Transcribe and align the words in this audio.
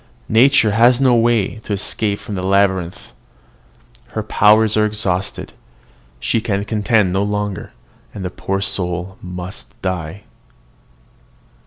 Nature 0.29 0.71
has 0.71 0.99
no 0.99 1.13
way 1.13 1.57
to 1.59 1.73
escape 1.73 2.19
from 2.19 2.33
the 2.33 2.41
labyrinth: 2.41 3.11
her 4.15 4.23
powers 4.23 4.75
are 4.75 4.87
exhausted: 4.87 5.53
she 6.19 6.41
can 6.41 6.65
contend 6.65 7.13
no 7.13 7.21
longer, 7.21 7.71
and 8.11 8.25
the 8.25 8.31
poor 8.31 8.61
soul 8.61 9.15
must 9.21 9.79
die. 9.83 10.23